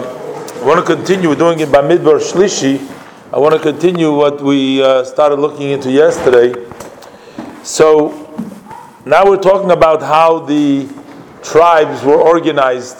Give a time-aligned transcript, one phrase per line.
[0.00, 1.34] I want to continue.
[1.34, 2.80] Doing it by Midbar Shlishi.
[3.32, 6.54] I want to continue what we uh, started looking into yesterday.
[7.62, 8.10] So
[9.04, 10.88] now we're talking about how the
[11.42, 12.98] tribes were organized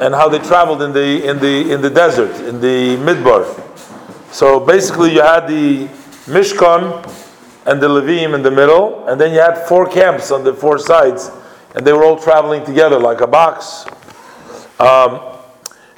[0.00, 3.44] and how they traveled in the in the in the desert in the Midbar.
[4.32, 5.86] So basically, you had the
[6.26, 7.04] Mishkan
[7.66, 10.78] and the Levim in the middle, and then you had four camps on the four
[10.78, 11.30] sides,
[11.74, 13.86] and they were all traveling together like a box.
[14.78, 15.35] Um,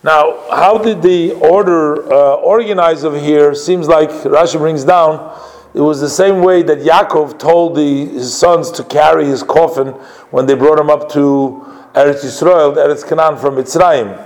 [0.05, 3.55] now, how did the order uh, organize over here?
[3.55, 5.37] Seems like Rashi brings down.
[5.75, 9.89] It was the same way that Yaakov told the, his sons to carry his coffin
[10.31, 14.17] when they brought him up to Eretz Yisrael, Eretz Canaan from Mitzrayim.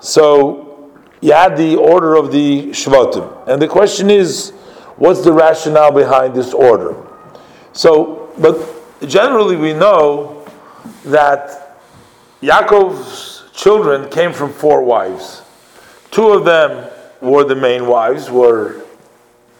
[0.00, 4.50] So you had the order of the Shvatim, and the question is,
[4.96, 6.96] what's the rationale behind this order?
[7.74, 10.46] So, but generally we know
[11.04, 11.78] that
[12.40, 13.21] Yaakov's
[13.62, 15.42] children came from four wives.
[16.10, 18.82] Two of them were the main wives, were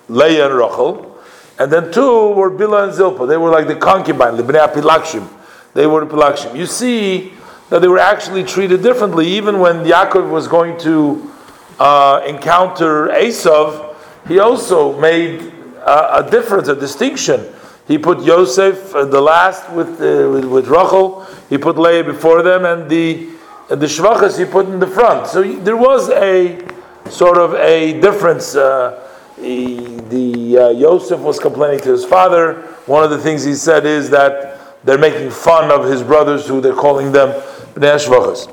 [0.08, 1.16] Leah and Rachel,
[1.58, 3.27] and then two were Bila and Zilpah.
[3.27, 5.28] They were like the concubine, the Bnei Pilakshim.
[5.74, 6.56] They were the Pilakshim.
[6.56, 7.32] You see
[7.70, 11.30] that they were actually treated differently, even when Yaakov was going to
[11.78, 13.94] uh, encounter Esav,
[14.27, 15.40] he also made
[15.86, 17.46] a, a, difference, a distinction.
[17.86, 21.24] He put Yosef uh, the last with, uh, with, with Rachel.
[21.48, 23.31] He put Leah before them, and the
[23.76, 25.26] the shvachas he put in the front.
[25.26, 26.66] So there was a
[27.10, 28.54] sort of a difference.
[28.54, 29.76] Uh, he,
[30.08, 32.62] the uh, Yosef was complaining to his father.
[32.86, 36.60] One of the things he said is that they're making fun of his brothers, who
[36.60, 37.30] they're calling them
[37.74, 38.48] bnei shvachas.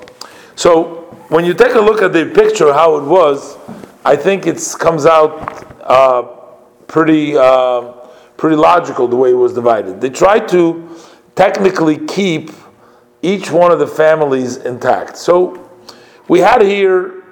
[0.56, 3.58] So when you take a look at the picture, how it was,
[4.06, 6.24] I think it comes out uh,
[6.88, 7.94] pretty uh,
[8.38, 10.00] pretty logical the way it was divided.
[10.00, 10.90] They tried to
[11.36, 12.52] technically keep
[13.22, 15.18] each one of the families intact.
[15.18, 15.70] So
[16.28, 17.24] we had here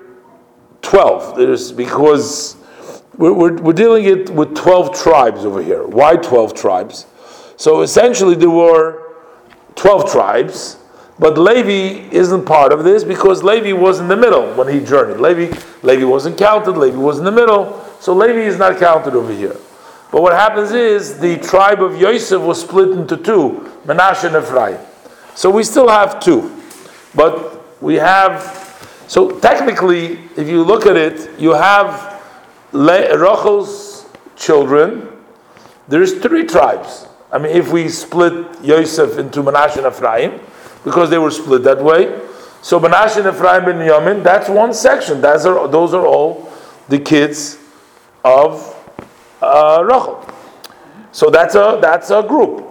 [0.81, 1.37] 12.
[1.37, 2.57] There's because
[3.17, 5.85] we're, we're, we're, dealing it with 12 tribes over here.
[5.85, 7.05] Why 12 tribes?
[7.55, 9.15] So essentially there were
[9.75, 10.77] 12 tribes,
[11.19, 15.19] but Levi isn't part of this because Levi was in the middle when he journeyed.
[15.19, 19.33] Levi, Levi wasn't counted, Levi was in the middle, so Levi is not counted over
[19.33, 19.55] here.
[20.11, 24.79] But what happens is the tribe of Yosef was split into two, Menashe and Ephraim.
[25.37, 26.51] So we still have two.
[27.13, 28.41] But we have,
[29.07, 32.23] so technically, if you look at it, you have
[32.71, 35.07] Le- Rachel's children.
[35.87, 37.05] There's three tribes.
[37.31, 40.39] I mean, if we split Yosef into Menashe and Ephraim,
[40.83, 42.19] because they were split that way.
[42.63, 45.21] So Menashe and Ephraim and Yamin, that's one section.
[45.21, 46.51] That's are, those are all
[46.89, 47.59] the kids
[48.25, 48.75] of
[49.39, 50.27] uh, Rachel.
[51.11, 52.65] So that's a that's a group.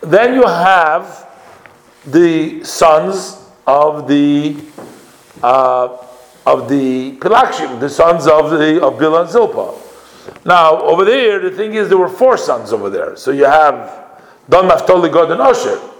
[0.00, 1.23] Then you have
[2.06, 4.56] the sons of the
[5.42, 5.96] uh,
[6.46, 9.80] of the Pilakshim, the sons of the of Bilah and Zilpah.
[10.44, 13.16] Now over there, the thing is, there were four sons over there.
[13.16, 15.90] So you have Don Naphtali, Gad, and Osher.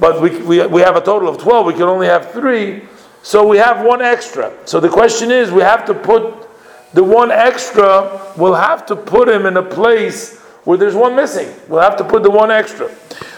[0.00, 1.66] But we, we, we have a total of 12.
[1.66, 2.82] We can only have three.
[3.22, 4.52] So we have one extra.
[4.64, 6.48] So the question is, we have to put
[6.92, 11.52] the one extra, we'll have to put him in a place where there's one missing.
[11.68, 12.88] We'll have to put the one extra.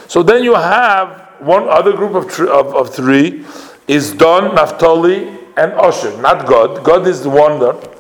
[0.09, 3.45] So then you have one other group of, tr- of, of three
[3.89, 6.85] is Don, Naphtali, and Osher, not God.
[6.85, 7.93] God is the one that.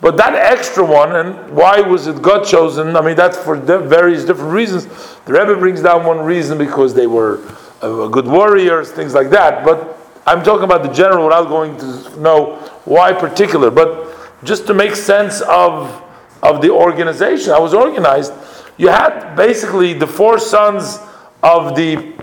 [0.00, 2.96] But that extra one, and why was it God chosen?
[2.96, 4.86] I mean, that's for various different reasons.
[5.26, 7.40] The Rebbe brings down one reason because they were
[7.82, 9.62] uh, good warriors, things like that.
[9.62, 13.70] But I'm talking about the general without going to know why particular.
[13.70, 16.02] But just to make sense of
[16.42, 18.32] of the organization, I was organized.
[18.78, 20.98] You had basically the four sons
[21.42, 22.14] of the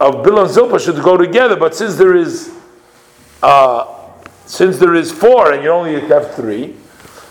[0.00, 2.54] of Bill and Zilpah should go together, but since there is
[3.42, 4.12] uh,
[4.44, 6.76] since there is four and you only have three,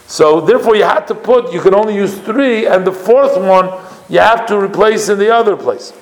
[0.07, 3.71] so therefore you had to put you can only use three, and the fourth one
[4.09, 5.93] you have to replace in the other place.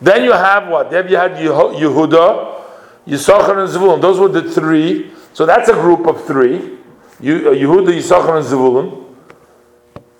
[0.00, 0.90] Then you have what?
[0.90, 2.62] Then you had Yehuda,
[3.06, 4.00] Yisachar, and Zevulun.
[4.00, 5.10] Those were the three.
[5.32, 6.56] So that's a group of three.
[7.18, 9.06] Uh, Yehuda, Yisachar, and Zevulun.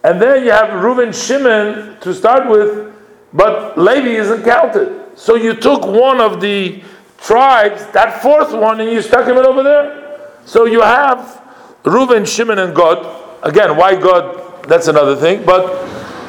[0.03, 2.95] And then you have Reuven, Shimon to start with,
[3.33, 5.06] but Levi isn't counted.
[5.17, 6.83] So you took one of the
[7.19, 10.31] tribes, that fourth one, and you stuck him over there.
[10.45, 11.43] So you have
[11.85, 13.43] Reuben, Shimon, and God.
[13.43, 14.65] Again, why God?
[14.69, 15.45] That's another thing.
[15.45, 15.85] But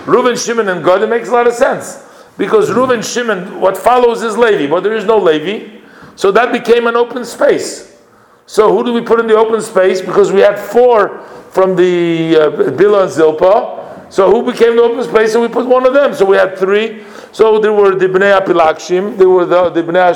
[0.07, 2.03] Reuben, Shimon, and God, it makes a lot of sense.
[2.37, 5.81] Because Reuben, Shimon, what follows is Levi, but there is no Levi.
[6.15, 7.99] So that became an open space.
[8.45, 10.01] So who do we put in the open space?
[10.01, 11.19] Because we had four
[11.51, 14.09] from the uh, Bila and Zilpah.
[14.09, 15.33] So who became the open space?
[15.33, 16.13] So we put one of them.
[16.13, 17.03] So we had three.
[17.37, 20.09] So there were the Bnei Apilakshim, there were the, the Bnei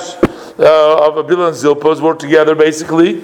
[0.57, 3.21] uh, of Abilah and Zilpos were together basically.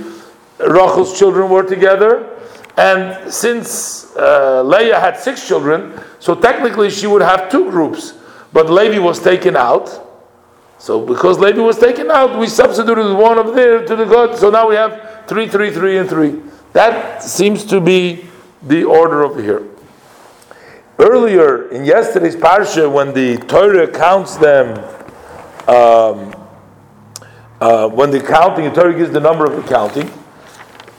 [0.59, 2.29] Rachel's children were together,
[2.77, 8.13] and since uh, Leah had six children, so technically she would have two groups.
[8.53, 9.89] But Levi was taken out.
[10.77, 14.37] So because Levi was taken out, we substituted one of there to the God.
[14.37, 16.39] So now we have three, three, three, and three.
[16.73, 18.27] That seems to be
[18.61, 19.67] the order over here.
[20.99, 24.79] Earlier in yesterday's parsha, when the Torah counts them,
[25.67, 26.33] um,
[27.61, 30.11] uh, when the counting, the Torah gives the number of the counting.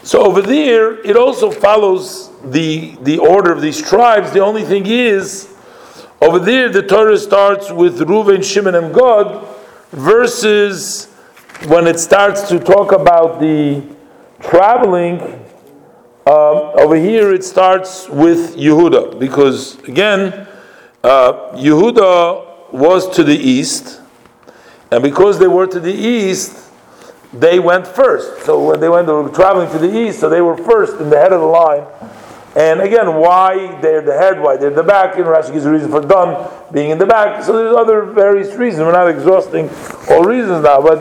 [0.05, 4.31] So over there, it also follows the the order of these tribes.
[4.33, 5.53] The only thing is,
[6.23, 9.47] over there, the Torah starts with Reuven, Shimon, and God,
[9.91, 11.07] versus
[11.67, 13.83] when it starts to talk about the
[14.41, 15.38] traveling.
[16.29, 20.47] Um, over here, it starts with Yehuda because again,
[21.03, 24.03] uh, Yehuda was to the east,
[24.91, 26.71] and because they were to the east,
[27.33, 28.45] they went first.
[28.45, 31.09] So when they went, they were traveling to the east, so they were first in
[31.09, 31.87] the head of the line.
[32.55, 35.91] And again, why they're the head, why they're the back, and Rashi gives a reason
[35.91, 37.43] for done being in the back.
[37.43, 38.83] So there's other various reasons.
[38.83, 39.71] We're not exhausting
[40.11, 40.99] all reasons now, but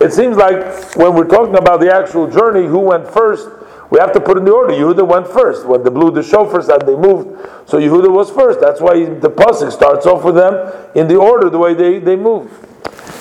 [0.00, 3.50] it seems like when we're talking about the actual journey, who went first,
[3.90, 4.74] we have to put in the order.
[4.74, 5.66] Yehuda went first.
[5.66, 7.38] When they blew the shofar and they moved,
[7.68, 8.60] so Yehuda was first.
[8.60, 12.16] That's why the pasuk starts off with them in the order, the way they, they
[12.16, 12.50] move.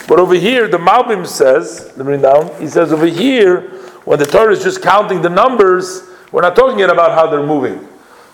[0.08, 3.62] But over here, the Malbim says, let me down, he says over here,
[4.06, 7.46] when the Torah is just counting the numbers, we're not talking yet about how they're
[7.46, 7.87] moving.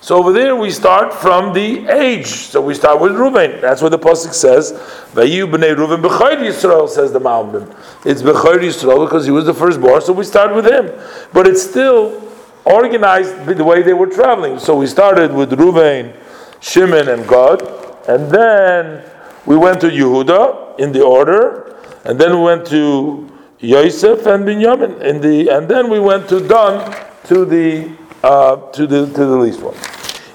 [0.04, 2.28] So over there we start from the age.
[2.28, 3.62] So we start with Reuven.
[3.62, 4.74] That's what the pasuk says.
[5.14, 7.74] Vayu b'nei Reuven b'chayr Yisrael says the Malbim.
[8.06, 10.02] It's b'chayr Yisrael because he was the firstborn.
[10.02, 10.92] So we start with him.
[11.32, 12.22] But it's still
[12.66, 14.60] organized the way they were traveling.
[14.60, 16.14] So we started with Reuven,
[16.60, 17.62] Shimon, and Gad,
[18.10, 19.10] and then
[19.46, 25.00] we went to Yehuda in the order, and then we went to Yosef and Binyamin
[25.00, 26.94] in the, and then we went to Dan
[27.28, 27.90] to the
[28.22, 29.76] uh, to the to the least one.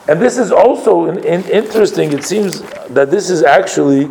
[0.09, 2.13] And this is also in, in interesting.
[2.13, 4.09] It seems that this is actually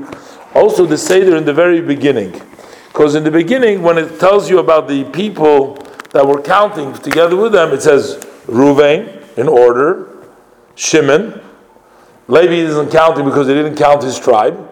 [0.54, 2.40] also the seder in the very beginning,
[2.88, 5.76] because in the beginning, when it tells you about the people
[6.12, 8.16] that were counting together with them, it says
[8.46, 10.24] Ruvain in order,
[10.76, 11.42] Shimon.
[12.28, 14.70] Levi isn't counting because he didn't count his tribe.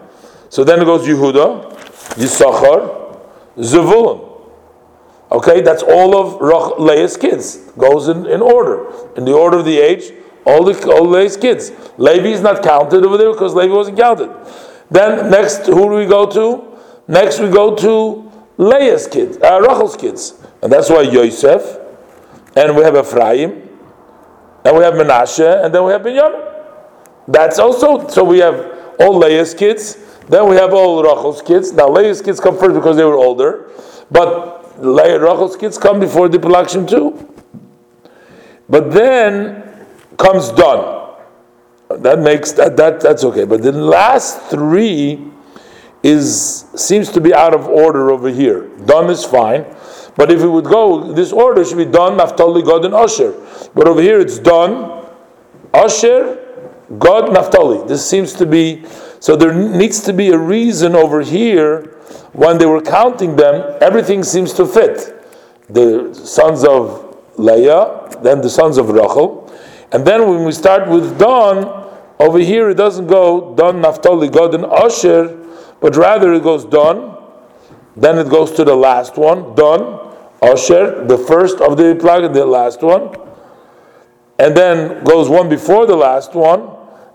[0.49, 1.73] So then it goes Yehuda,
[2.15, 3.19] Yisachar,
[3.57, 4.51] Zevulun.
[5.31, 7.57] Okay, that's all of Leah's kids.
[7.77, 8.91] Goes in, in order.
[9.15, 10.11] In the order of the age,
[10.45, 11.71] all the all Leah's kids.
[11.97, 14.31] Levi is not counted over there because Levi wasn't counted.
[14.89, 16.77] Then next, who do we go to?
[17.07, 20.33] Next we go to Leah's kids, uh, Rachel's kids.
[20.61, 21.79] And that's why Yosef,
[22.55, 23.51] and we have Ephraim,
[24.63, 26.53] and we have Menashe, and then we have Binyamin.
[27.27, 29.97] That's also, so we have all Leah's kids,
[30.29, 31.71] then we have all Rachel's kids.
[31.71, 33.69] Now Leah's kids come first because they were older,
[34.09, 37.33] but Leah Rachel's kids come before the production too.
[38.67, 39.74] But then
[40.17, 41.15] comes done.
[41.89, 43.45] That makes that, that that's okay.
[43.45, 45.31] But the last three
[46.03, 48.67] is seems to be out of order over here.
[48.85, 49.65] Done is fine.
[50.17, 53.33] But if it would go, this order should be done, Naphtali, God, and Asher.
[53.73, 55.05] But over here it's done,
[55.73, 56.41] Asher,
[56.97, 57.85] God, Naphtali.
[57.87, 58.85] This seems to be
[59.19, 61.95] so there needs to be a reason over here
[62.33, 65.25] when they were counting them, everything seems to fit.
[65.69, 69.44] The sons of Leah, then the sons of Rachel,
[69.91, 71.89] and then when we start with Don,
[72.19, 75.37] over here it doesn't go Don Naphtali, Gad, and Asher,
[75.79, 77.15] but rather it goes Don,
[77.95, 82.45] then it goes to the last one, Don, Asher, the first of the plug the
[82.45, 83.15] last one,
[84.37, 86.69] and then goes one before the last one,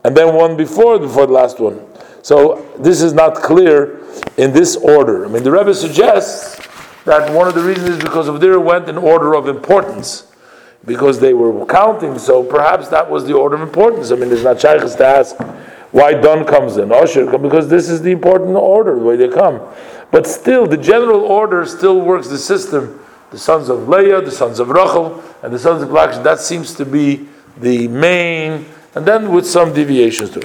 [0.05, 1.87] and then one before before the last one.
[2.23, 4.01] So this is not clear
[4.37, 5.25] in this order.
[5.25, 6.67] I mean, the Rebbe suggests
[7.05, 10.30] that one of the reasons is because of there went in order of importance,
[10.85, 12.19] because they were counting.
[12.19, 14.11] So perhaps that was the order of importance.
[14.11, 15.37] I mean, it's not shayach to ask
[15.93, 19.29] why Don comes in, oh, Osher, because this is the important order, the way they
[19.29, 19.61] come.
[20.13, 23.01] But still, the general order still works the system.
[23.31, 26.75] The sons of Leah, the sons of Rachel, and the sons of Lakish, that seems
[26.75, 30.39] to be the main, and then with some deviations to it.